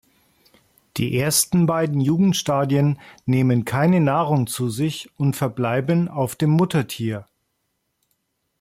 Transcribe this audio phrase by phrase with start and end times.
[0.97, 7.27] Die ersten beiden Jugendstadien nehmen keine Nahrung zu sich und verbleiben auf dem Muttertier.